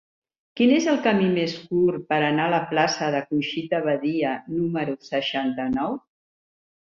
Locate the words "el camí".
0.93-1.27